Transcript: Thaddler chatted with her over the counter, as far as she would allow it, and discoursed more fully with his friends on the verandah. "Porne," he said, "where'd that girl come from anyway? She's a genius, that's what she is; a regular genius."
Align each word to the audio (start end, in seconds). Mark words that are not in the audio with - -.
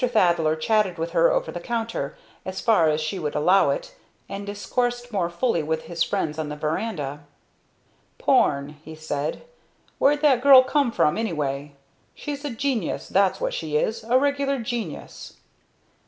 Thaddler 0.03 0.55
chatted 0.55 0.97
with 0.97 1.11
her 1.11 1.31
over 1.31 1.51
the 1.51 1.59
counter, 1.59 2.17
as 2.43 2.59
far 2.59 2.89
as 2.89 2.99
she 3.01 3.19
would 3.19 3.35
allow 3.35 3.69
it, 3.69 3.93
and 4.27 4.47
discoursed 4.47 5.11
more 5.13 5.29
fully 5.29 5.61
with 5.61 5.83
his 5.83 6.01
friends 6.01 6.39
on 6.39 6.49
the 6.49 6.55
verandah. 6.55 7.23
"Porne," 8.17 8.77
he 8.83 8.95
said, 8.95 9.43
"where'd 9.99 10.23
that 10.23 10.41
girl 10.41 10.63
come 10.63 10.91
from 10.91 11.19
anyway? 11.19 11.75
She's 12.15 12.43
a 12.43 12.49
genius, 12.49 13.07
that's 13.09 13.39
what 13.39 13.53
she 13.53 13.77
is; 13.77 14.03
a 14.03 14.17
regular 14.17 14.57
genius." 14.57 15.37